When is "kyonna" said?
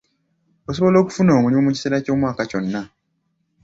2.49-2.81